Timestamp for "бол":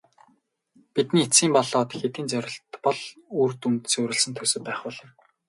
2.85-2.99